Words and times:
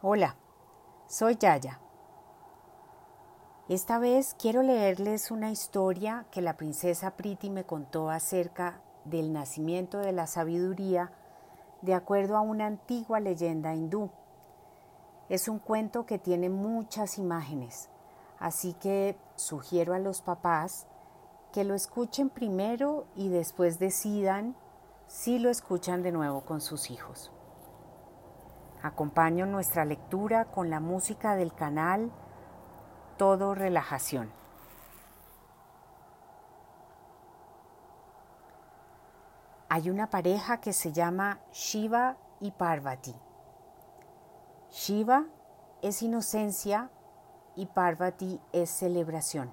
Hola, 0.00 0.36
soy 1.08 1.34
Yaya. 1.34 1.80
Esta 3.68 3.98
vez 3.98 4.36
quiero 4.38 4.62
leerles 4.62 5.32
una 5.32 5.50
historia 5.50 6.24
que 6.30 6.40
la 6.40 6.56
princesa 6.56 7.16
Priti 7.16 7.50
me 7.50 7.64
contó 7.64 8.08
acerca 8.08 8.80
del 9.04 9.32
nacimiento 9.32 9.98
de 9.98 10.12
la 10.12 10.28
sabiduría 10.28 11.10
de 11.82 11.94
acuerdo 11.94 12.36
a 12.36 12.42
una 12.42 12.66
antigua 12.66 13.18
leyenda 13.18 13.74
hindú. 13.74 14.08
Es 15.28 15.48
un 15.48 15.58
cuento 15.58 16.06
que 16.06 16.20
tiene 16.20 16.48
muchas 16.48 17.18
imágenes, 17.18 17.88
así 18.38 18.74
que 18.74 19.18
sugiero 19.34 19.94
a 19.94 19.98
los 19.98 20.22
papás 20.22 20.86
que 21.52 21.64
lo 21.64 21.74
escuchen 21.74 22.30
primero 22.30 23.08
y 23.16 23.30
después 23.30 23.80
decidan 23.80 24.54
si 25.08 25.40
lo 25.40 25.50
escuchan 25.50 26.04
de 26.04 26.12
nuevo 26.12 26.42
con 26.42 26.60
sus 26.60 26.88
hijos. 26.92 27.32
Acompaño 28.82 29.44
nuestra 29.46 29.84
lectura 29.84 30.44
con 30.44 30.70
la 30.70 30.78
música 30.78 31.34
del 31.34 31.52
canal 31.52 32.12
Todo 33.16 33.54
Relajación. 33.54 34.30
Hay 39.68 39.90
una 39.90 40.10
pareja 40.10 40.60
que 40.60 40.72
se 40.72 40.92
llama 40.92 41.40
Shiva 41.52 42.16
y 42.40 42.52
Parvati. 42.52 43.14
Shiva 44.70 45.24
es 45.82 46.02
inocencia 46.02 46.90
y 47.56 47.66
Parvati 47.66 48.40
es 48.52 48.70
celebración. 48.70 49.52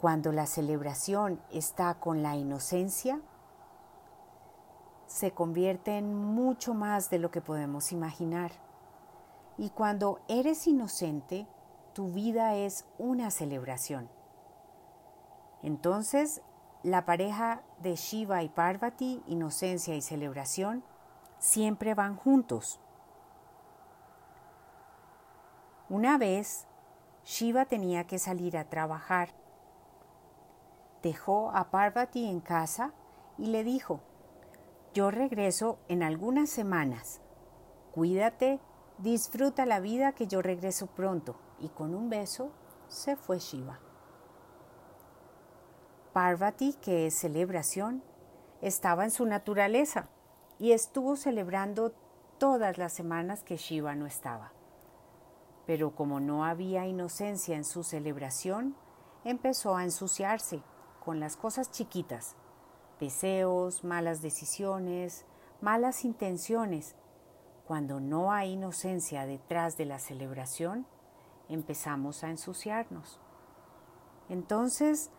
Cuando 0.00 0.30
la 0.30 0.46
celebración 0.46 1.42
está 1.50 1.94
con 1.94 2.22
la 2.22 2.36
inocencia, 2.36 3.20
se 5.06 5.32
convierte 5.32 5.98
en 5.98 6.14
mucho 6.14 6.74
más 6.74 7.10
de 7.10 7.18
lo 7.18 7.30
que 7.30 7.40
podemos 7.40 7.92
imaginar. 7.92 8.52
Y 9.58 9.70
cuando 9.70 10.20
eres 10.28 10.66
inocente, 10.66 11.46
tu 11.94 12.08
vida 12.08 12.54
es 12.54 12.84
una 12.98 13.30
celebración. 13.30 14.10
Entonces, 15.62 16.42
la 16.82 17.06
pareja 17.06 17.62
de 17.78 17.96
Shiva 17.96 18.42
y 18.42 18.48
Parvati, 18.48 19.22
inocencia 19.26 19.94
y 19.94 20.02
celebración, 20.02 20.84
siempre 21.38 21.94
van 21.94 22.16
juntos. 22.16 22.80
Una 25.88 26.18
vez, 26.18 26.66
Shiva 27.24 27.64
tenía 27.64 28.06
que 28.06 28.18
salir 28.18 28.56
a 28.56 28.68
trabajar. 28.68 29.30
Dejó 31.02 31.50
a 31.50 31.70
Parvati 31.70 32.28
en 32.28 32.40
casa 32.40 32.92
y 33.38 33.46
le 33.46 33.64
dijo, 33.64 34.00
yo 34.96 35.10
regreso 35.10 35.78
en 35.88 36.02
algunas 36.02 36.48
semanas. 36.48 37.20
Cuídate, 37.92 38.60
disfruta 38.96 39.66
la 39.66 39.78
vida 39.78 40.12
que 40.12 40.26
yo 40.26 40.40
regreso 40.40 40.86
pronto. 40.86 41.36
Y 41.60 41.68
con 41.68 41.94
un 41.94 42.08
beso 42.08 42.50
se 42.88 43.14
fue 43.14 43.38
Shiva. 43.38 43.78
Parvati, 46.14 46.72
que 46.80 47.06
es 47.06 47.14
celebración, 47.14 48.02
estaba 48.62 49.04
en 49.04 49.10
su 49.10 49.26
naturaleza 49.26 50.08
y 50.58 50.72
estuvo 50.72 51.16
celebrando 51.16 51.92
todas 52.38 52.78
las 52.78 52.94
semanas 52.94 53.42
que 53.42 53.58
Shiva 53.58 53.94
no 53.94 54.06
estaba. 54.06 54.54
Pero 55.66 55.94
como 55.94 56.20
no 56.20 56.46
había 56.46 56.86
inocencia 56.86 57.54
en 57.54 57.64
su 57.64 57.84
celebración, 57.84 58.74
empezó 59.24 59.76
a 59.76 59.84
ensuciarse 59.84 60.62
con 61.04 61.20
las 61.20 61.36
cosas 61.36 61.70
chiquitas 61.70 62.34
deseos, 63.00 63.84
malas 63.84 64.22
decisiones, 64.22 65.24
malas 65.60 66.04
intenciones. 66.04 66.94
Cuando 67.66 68.00
no 68.00 68.32
hay 68.32 68.52
inocencia 68.52 69.26
detrás 69.26 69.76
de 69.76 69.86
la 69.86 69.98
celebración, 69.98 70.86
empezamos 71.48 72.24
a 72.24 72.30
ensuciarnos. 72.30 73.20
Entonces, 74.28 75.10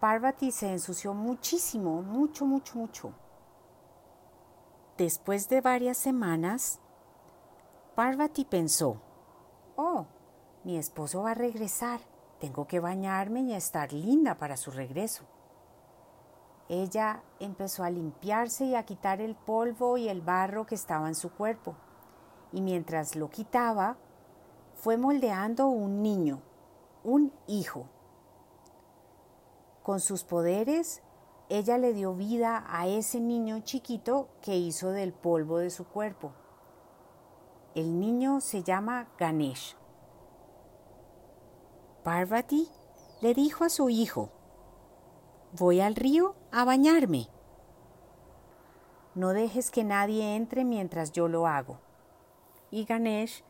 Parvati 0.00 0.50
se 0.50 0.72
ensució 0.72 1.14
muchísimo, 1.14 2.02
mucho, 2.02 2.46
mucho, 2.46 2.78
mucho. 2.78 3.12
Después 4.96 5.48
de 5.48 5.60
varias 5.60 5.98
semanas, 5.98 6.80
Parvati 7.94 8.44
pensó, 8.44 9.00
oh, 9.76 10.06
mi 10.64 10.78
esposo 10.78 11.22
va 11.22 11.32
a 11.32 11.34
regresar, 11.34 12.00
tengo 12.38 12.66
que 12.66 12.80
bañarme 12.80 13.42
y 13.42 13.54
estar 13.54 13.92
linda 13.92 14.36
para 14.36 14.56
su 14.56 14.70
regreso. 14.70 15.24
Ella 16.72 17.24
empezó 17.40 17.82
a 17.82 17.90
limpiarse 17.90 18.64
y 18.64 18.76
a 18.76 18.84
quitar 18.84 19.20
el 19.20 19.34
polvo 19.34 19.96
y 19.96 20.08
el 20.08 20.20
barro 20.20 20.66
que 20.66 20.76
estaba 20.76 21.08
en 21.08 21.16
su 21.16 21.32
cuerpo. 21.32 21.74
Y 22.52 22.60
mientras 22.60 23.16
lo 23.16 23.28
quitaba, 23.28 23.96
fue 24.76 24.96
moldeando 24.96 25.66
un 25.66 26.00
niño, 26.00 26.40
un 27.02 27.32
hijo. 27.48 27.86
Con 29.82 29.98
sus 29.98 30.22
poderes, 30.22 31.02
ella 31.48 31.76
le 31.76 31.92
dio 31.92 32.14
vida 32.14 32.64
a 32.68 32.86
ese 32.86 33.18
niño 33.18 33.58
chiquito 33.64 34.28
que 34.40 34.56
hizo 34.56 34.92
del 34.92 35.12
polvo 35.12 35.58
de 35.58 35.70
su 35.70 35.88
cuerpo. 35.88 36.34
El 37.74 37.98
niño 37.98 38.40
se 38.40 38.62
llama 38.62 39.08
Ganesh. 39.18 39.76
Parvati 42.04 42.68
le 43.22 43.34
dijo 43.34 43.64
a 43.64 43.70
su 43.70 43.90
hijo, 43.90 44.30
Voy 45.58 45.80
al 45.80 45.96
río 45.96 46.36
a 46.52 46.64
bañarme. 46.64 47.26
No 49.16 49.30
dejes 49.30 49.72
que 49.72 49.82
nadie 49.82 50.36
entre 50.36 50.64
mientras 50.64 51.10
yo 51.10 51.26
lo 51.26 51.48
hago. 51.48 51.80
Y 52.70 52.84
Ganesh, 52.84 53.42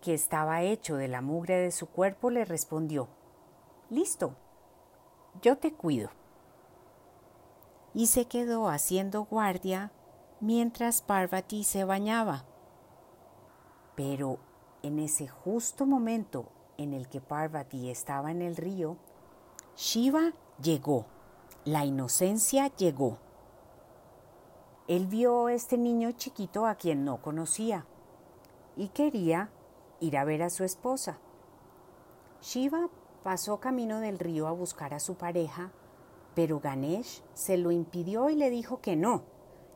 que 0.00 0.14
estaba 0.14 0.62
hecho 0.62 0.96
de 0.96 1.06
la 1.06 1.20
mugre 1.20 1.56
de 1.56 1.70
su 1.70 1.86
cuerpo, 1.86 2.30
le 2.30 2.44
respondió, 2.44 3.08
Listo, 3.88 4.34
yo 5.42 5.56
te 5.56 5.72
cuido. 5.72 6.10
Y 7.94 8.08
se 8.08 8.26
quedó 8.26 8.68
haciendo 8.68 9.22
guardia 9.22 9.92
mientras 10.40 11.02
Parvati 11.02 11.62
se 11.62 11.84
bañaba. 11.84 12.44
Pero 13.94 14.40
en 14.82 14.98
ese 14.98 15.28
justo 15.28 15.86
momento 15.86 16.48
en 16.78 16.92
el 16.92 17.08
que 17.08 17.20
Parvati 17.20 17.90
estaba 17.90 18.32
en 18.32 18.42
el 18.42 18.56
río, 18.56 18.96
Shiva 19.76 20.32
llegó 20.60 21.06
la 21.64 21.86
inocencia 21.86 22.68
llegó. 22.76 23.16
Él 24.86 25.06
vio 25.06 25.46
a 25.46 25.54
este 25.54 25.78
niño 25.78 26.12
chiquito 26.12 26.66
a 26.66 26.74
quien 26.74 27.06
no 27.06 27.22
conocía 27.22 27.86
y 28.76 28.88
quería 28.88 29.50
ir 29.98 30.18
a 30.18 30.24
ver 30.24 30.42
a 30.42 30.50
su 30.50 30.62
esposa. 30.62 31.18
Shiva 32.42 32.90
pasó 33.22 33.60
camino 33.60 34.00
del 34.00 34.18
río 34.18 34.46
a 34.46 34.52
buscar 34.52 34.92
a 34.92 35.00
su 35.00 35.14
pareja, 35.14 35.72
pero 36.34 36.60
Ganesh 36.60 37.22
se 37.32 37.56
lo 37.56 37.70
impidió 37.70 38.28
y 38.28 38.34
le 38.34 38.50
dijo 38.50 38.82
que 38.82 38.94
no, 38.94 39.22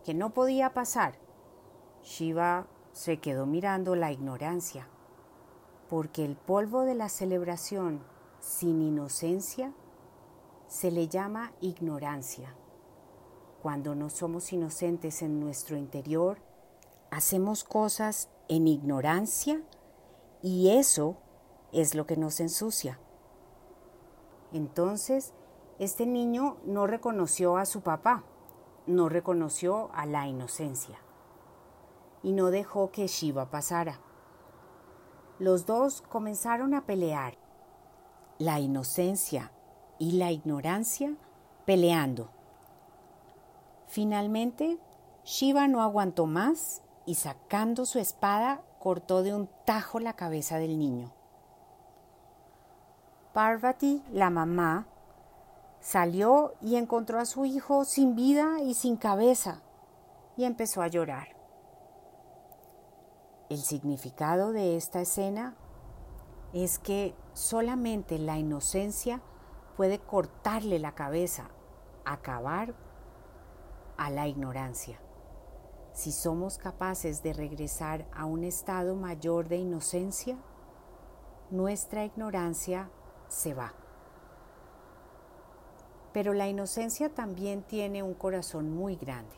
que 0.05 0.13
no 0.13 0.35
podía 0.35 0.75
pasar. 0.75 1.15
Shiva 2.03 2.67
se 2.93 3.19
quedó 3.19 3.47
mirando 3.47 3.97
la 3.97 4.13
ignorancia, 4.13 4.87
porque 5.89 6.27
el 6.27 6.37
polvo 6.37 6.83
de 6.83 6.95
la 6.95 7.09
celebración 7.09 8.03
sin 8.41 8.83
inocencia 8.83 9.73
se 10.69 10.91
le 10.91 11.09
llama 11.09 11.53
ignorancia. 11.61 12.55
Cuando 13.63 13.95
no 13.95 14.11
somos 14.11 14.53
inocentes 14.53 15.23
en 15.23 15.41
nuestro 15.41 15.77
interior, 15.77 16.39
hacemos 17.11 17.65
cosas 17.65 18.31
en 18.49 18.69
ignorancia 18.69 19.63
y 20.43 20.71
eso 20.71 21.17
es 21.73 21.95
lo 21.95 22.07
que 22.07 22.17
nos 22.17 22.39
ensucia. 22.41 23.01
Entonces, 24.53 25.35
este 25.79 26.07
niño 26.07 26.59
no 26.65 26.87
reconoció 26.87 27.57
a 27.57 27.65
su 27.65 27.81
papá, 27.81 28.25
no 28.87 29.09
reconoció 29.09 29.91
a 29.93 30.07
la 30.07 30.27
inocencia 30.27 30.99
y 32.23 32.33
no 32.33 32.51
dejó 32.51 32.91
que 32.91 33.07
Shiva 33.07 33.51
pasara. 33.51 34.01
Los 35.39 35.67
dos 35.67 36.03
comenzaron 36.03 36.75
a 36.75 36.85
pelear. 36.85 37.39
La 38.39 38.61
inocencia 38.61 39.53
y 39.99 40.13
la 40.13 40.31
ignorancia 40.31 41.15
peleando. 41.65 42.31
Finalmente, 43.87 44.79
Shiva 45.25 45.69
no 45.69 45.83
aguantó 45.83 46.27
más 46.27 46.83
y 47.07 47.17
sacando 47.17 47.85
su 47.85 47.99
espada 47.99 48.63
cortó 48.79 49.23
de 49.23 49.35
un 49.35 49.49
tajo 49.65 49.99
la 49.99 50.15
cabeza 50.15 50.59
del 50.59 50.79
niño. 50.79 51.13
Parvati, 53.33 54.03
la 54.13 54.31
mamá, 54.31 54.87
salió 55.81 56.55
y 56.61 56.77
encontró 56.77 57.19
a 57.19 57.25
su 57.25 57.45
hijo 57.45 57.85
sin 57.85 58.15
vida 58.15 58.61
y 58.63 58.75
sin 58.75 58.97
cabeza 58.97 59.63
y 60.37 60.45
empezó 60.45 60.83
a 60.83 60.89
llorar. 60.89 61.29
El 63.49 63.59
significado 63.59 64.53
de 64.53 64.77
esta 64.77 65.01
escena 65.01 65.57
es 66.53 66.79
que 66.79 67.15
solamente 67.33 68.19
la 68.19 68.39
inocencia 68.39 69.23
puede 69.79 70.01
cortarle 70.01 70.81
la 70.81 70.97
cabeza, 70.97 71.51
acabar 72.05 72.75
a 73.97 74.11
la 74.11 74.27
ignorancia. 74.27 74.99
si 75.93 76.11
somos 76.11 76.59
capaces 76.59 77.23
de 77.23 77.33
regresar 77.33 78.05
a 78.13 78.25
un 78.25 78.43
estado 78.43 78.97
mayor 78.97 79.49
de 79.49 79.57
inocencia, 79.57 80.37
nuestra 81.51 82.05
ignorancia 82.05 82.91
se 83.29 83.55
va. 83.55 83.73
Pero 86.13 86.35
la 86.35 86.49
inocencia 86.49 87.09
también 87.15 87.63
tiene 87.63 88.03
un 88.03 88.15
corazón 88.15 88.71
muy 88.71 88.97
grande. 88.97 89.37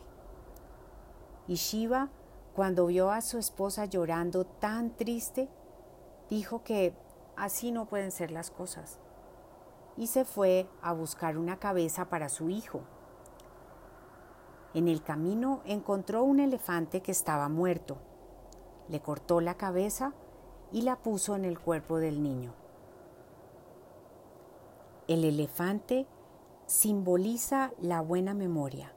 Y 1.47 1.55
Shiva, 1.55 2.09
cuando 2.55 2.87
vio 2.87 3.11
a 3.11 3.21
su 3.21 3.37
esposa 3.37 3.85
llorando 3.85 4.45
tan 4.45 4.95
triste, 4.97 5.49
dijo 6.29 6.63
que 6.63 6.95
así 7.35 7.71
no 7.71 7.85
pueden 7.85 8.11
ser 8.11 8.31
las 8.31 8.49
cosas. 8.49 8.99
Y 9.97 10.07
se 10.07 10.25
fue 10.25 10.67
a 10.81 10.93
buscar 10.93 11.37
una 11.37 11.57
cabeza 11.59 12.09
para 12.09 12.29
su 12.29 12.49
hijo 12.49 12.81
en 14.73 14.87
el 14.87 15.03
camino 15.03 15.61
encontró 15.65 16.23
un 16.23 16.39
elefante 16.39 17.01
que 17.01 17.11
estaba 17.11 17.49
muerto. 17.49 17.97
Le 18.87 19.01
cortó 19.01 19.41
la 19.41 19.55
cabeza 19.55 20.13
y 20.71 20.83
la 20.83 20.97
puso 20.97 21.35
en 21.35 21.43
el 21.43 21.59
cuerpo 21.59 21.97
del 21.97 22.23
niño. 22.23 22.53
El 25.07 25.25
elefante 25.25 26.07
simboliza 26.67 27.71
la 27.81 27.99
buena 27.99 28.33
memoria 28.33 28.93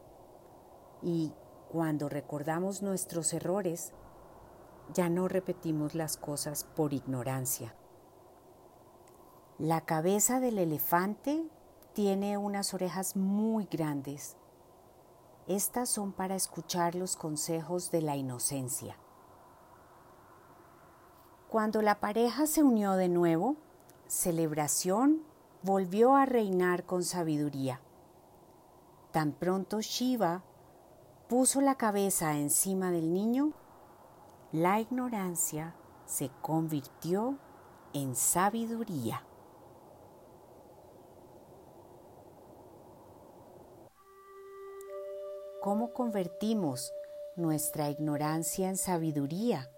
y 1.02 1.32
cuando 1.72 2.08
recordamos 2.08 2.82
nuestros 2.82 3.32
errores, 3.32 3.92
ya 4.92 5.08
no 5.08 5.26
repetimos 5.26 5.96
las 5.96 6.16
cosas 6.16 6.64
por 6.76 6.92
ignorancia. 6.92 7.74
La 9.58 9.82
cabeza 9.82 10.40
del 10.40 10.58
elefante 10.58 11.44
tiene 11.92 12.38
unas 12.38 12.74
orejas 12.74 13.16
muy 13.16 13.66
grandes 13.66 14.36
estas 15.46 15.90
son 15.90 16.12
para 16.12 16.34
escuchar 16.36 16.94
los 16.94 17.16
consejos 17.16 17.90
de 17.90 18.00
la 18.00 18.16
inocencia. 18.16 18.96
Cuando 21.50 21.82
la 21.82 22.00
pareja 22.00 22.46
se 22.46 22.62
unió 22.62 22.92
de 22.92 23.10
nuevo, 23.10 23.56
celebración 24.06 25.22
volvió 25.62 26.16
a 26.16 26.24
reinar 26.24 26.84
con 26.84 27.04
sabiduría. 27.04 27.80
Tan 29.12 29.32
pronto 29.32 29.82
Shiva 29.82 30.42
puso 31.28 31.60
la 31.60 31.74
cabeza 31.74 32.38
encima 32.38 32.90
del 32.90 33.12
niño, 33.12 33.52
la 34.50 34.80
ignorancia 34.80 35.74
se 36.06 36.30
convirtió 36.40 37.38
en 37.92 38.16
sabiduría. 38.16 39.22
¿Cómo 45.64 45.94
convertimos 45.94 46.92
nuestra 47.36 47.88
ignorancia 47.88 48.68
en 48.68 48.76
sabiduría? 48.76 49.70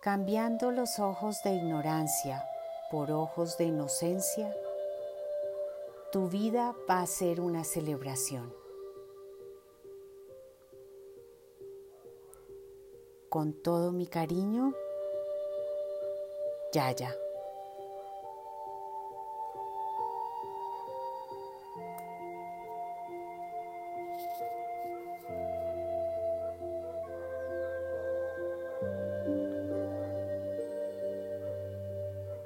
Cambiando 0.00 0.70
los 0.70 1.00
ojos 1.00 1.42
de 1.42 1.54
ignorancia 1.56 2.44
por 2.92 3.10
ojos 3.10 3.58
de 3.58 3.64
inocencia, 3.64 4.54
tu 6.12 6.28
vida 6.28 6.76
va 6.88 7.00
a 7.00 7.06
ser 7.08 7.40
una 7.40 7.64
celebración. 7.64 8.54
Con 13.28 13.52
todo 13.64 13.90
mi 13.90 14.06
cariño, 14.06 14.72
Yaya. 16.72 17.16